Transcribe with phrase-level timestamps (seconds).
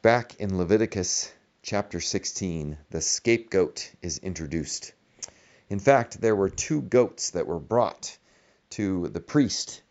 [0.00, 4.92] Back in Leviticus chapter 16, the scapegoat is introduced.
[5.68, 8.16] In fact, there were two goats that were brought
[8.70, 9.82] to the priest,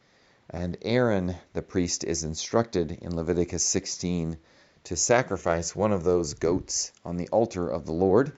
[0.49, 4.37] and Aaron, the priest, is instructed in Leviticus 16
[4.85, 8.31] to sacrifice one of those goats on the altar of the Lord,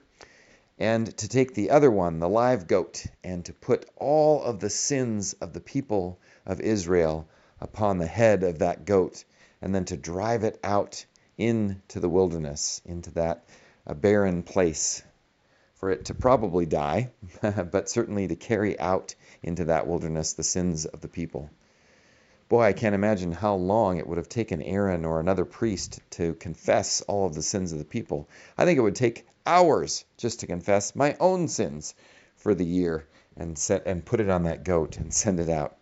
[0.76, 4.70] and to take the other one, the live goat, and to put all of the
[4.70, 7.28] sins of the people of Israel
[7.60, 9.24] upon the head of that goat,
[9.62, 11.06] and then to drive it out
[11.40, 13.44] into the wilderness, into that
[13.86, 15.02] uh, barren place,
[15.74, 17.10] for it to probably die,
[17.42, 21.50] but certainly to carry out into that wilderness the sins of the people.
[22.50, 26.34] Boy, I can't imagine how long it would have taken Aaron or another priest to
[26.34, 28.28] confess all of the sins of the people.
[28.58, 31.94] I think it would take hours just to confess my own sins
[32.36, 35.76] for the year and set and put it on that goat and send it out.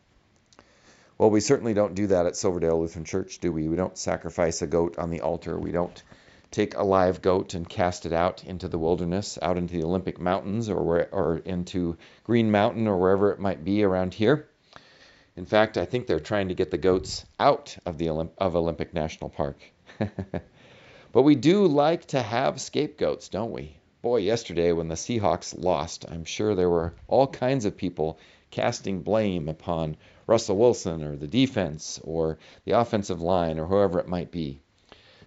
[1.19, 3.67] Well, we certainly don't do that at Silverdale Lutheran Church, do we?
[3.67, 5.59] We don't sacrifice a goat on the altar.
[5.59, 6.01] We don't
[6.53, 10.21] take a live goat and cast it out into the wilderness, out into the Olympic
[10.21, 14.49] Mountains or where, or into Green Mountain or wherever it might be around here.
[15.37, 18.55] In fact, I think they're trying to get the goats out of the Olymp- of
[18.55, 19.59] Olympic National Park.
[21.13, 23.77] but we do like to have scapegoats, don't we?
[24.03, 28.21] Boy, yesterday when the Seahawks lost, I'm sure there were all kinds of people
[28.53, 29.97] casting blame upon
[30.29, 34.61] Russell Wilson or the defense or the offensive line or whoever it might be.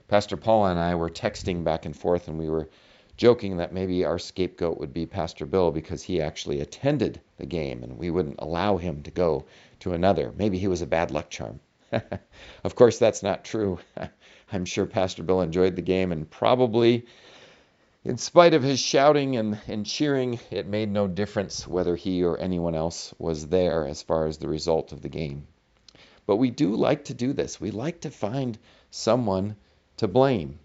[0.07, 2.69] Pastor Paula and I were texting back and forth and we were
[3.17, 7.83] joking that maybe our scapegoat would be Pastor Bill because he actually attended the game
[7.83, 9.45] and we wouldn't allow him to go
[9.79, 10.33] to another.
[10.37, 11.59] Maybe he was a bad luck charm.
[12.63, 13.79] of course, that's not true.
[14.51, 17.05] I'm sure Pastor Bill enjoyed the game and probably
[18.03, 22.37] in spite of his shouting and, and cheering, it made no difference whether he or
[22.39, 25.45] anyone else was there as far as the result of the game.
[26.25, 27.61] But we do like to do this.
[27.61, 28.57] We like to find
[28.89, 29.55] someone
[29.97, 30.59] to blame,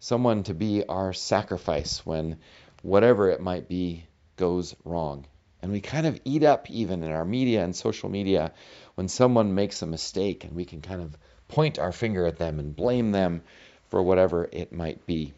[0.00, 2.38] someone to be our sacrifice when
[2.82, 5.26] whatever it might be goes wrong.
[5.60, 8.52] And we kind of eat up, even in our media and social media,
[8.96, 11.16] when someone makes a mistake and we can kind of
[11.46, 13.42] point our finger at them and blame them
[13.88, 15.32] for whatever it might be.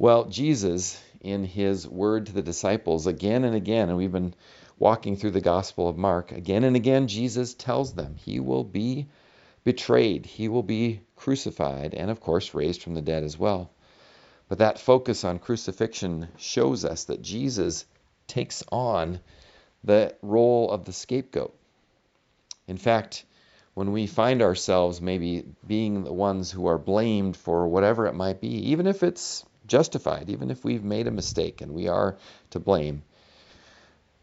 [0.00, 4.36] Well, Jesus, in his word to the disciples, again and again, and we've been
[4.78, 9.08] walking through the Gospel of Mark, again and again, Jesus tells them he will be
[9.64, 13.72] betrayed, he will be crucified, and of course, raised from the dead as well.
[14.48, 17.84] But that focus on crucifixion shows us that Jesus
[18.28, 19.18] takes on
[19.82, 21.58] the role of the scapegoat.
[22.68, 23.24] In fact,
[23.74, 28.40] when we find ourselves maybe being the ones who are blamed for whatever it might
[28.40, 32.16] be, even if it's justified, even if we've made a mistake and we are
[32.50, 33.02] to blame.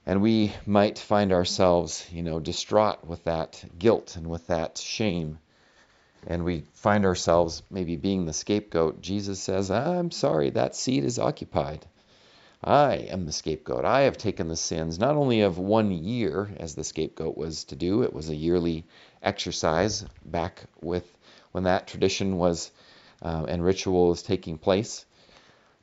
[0.05, 5.39] And we might find ourselves, you know, distraught with that guilt and with that shame.
[6.27, 9.01] And we find ourselves maybe being the scapegoat.
[9.01, 11.85] Jesus says, I'm sorry, that seat is occupied.
[12.63, 13.85] I am the scapegoat.
[13.85, 17.75] I have taken the sins not only of one year, as the scapegoat was to
[17.75, 18.85] do, it was a yearly
[19.21, 21.05] exercise back with
[21.51, 22.71] when that tradition was
[23.21, 25.05] uh, and ritual was taking place,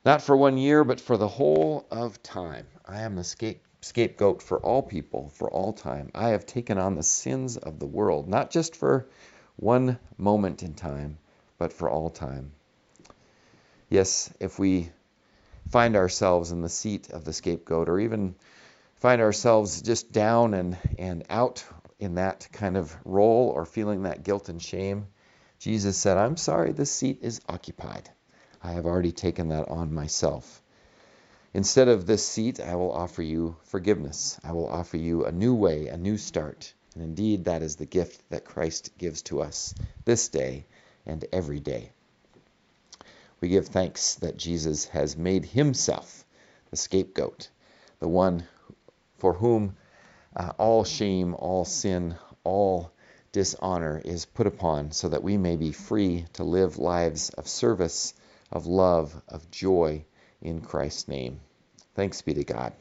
[0.05, 2.67] not for one year, but for the whole of time.
[2.85, 6.11] I am the scape, scapegoat for all people, for all time.
[6.13, 9.07] I have taken on the sins of the world, not just for
[9.55, 11.17] one moment in time,
[11.57, 12.51] but for all time.
[13.89, 14.89] Yes, if we
[15.69, 18.35] find ourselves in the seat of the scapegoat, or even
[18.97, 21.65] find ourselves just down and, and out
[21.99, 25.07] in that kind of role or feeling that guilt and shame,
[25.59, 28.09] Jesus said, I'm sorry, the seat is occupied.
[28.63, 30.61] I have already taken that on myself.
[31.53, 34.39] Instead of this seat, I will offer you forgiveness.
[34.43, 36.73] I will offer you a new way, a new start.
[36.95, 39.75] And indeed, that is the gift that Christ gives to us
[40.05, 40.65] this day
[41.05, 41.91] and every day.
[43.41, 46.23] We give thanks that Jesus has made himself
[46.69, 47.49] the scapegoat,
[47.99, 48.47] the one
[49.17, 49.75] for whom
[50.35, 52.91] uh, all shame, all sin, all
[53.33, 58.13] dishonor is put upon, so that we may be free to live lives of service
[58.53, 60.05] of love, of joy
[60.41, 61.39] in Christ's name.
[61.95, 62.71] Thanks be to God.